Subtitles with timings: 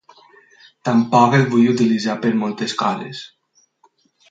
[0.89, 3.23] Tampoc el vull utilitzar per moltes coses.